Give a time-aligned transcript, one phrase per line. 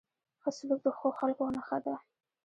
[0.41, 1.95] ښه سلوک د ښو خلکو نښه ده.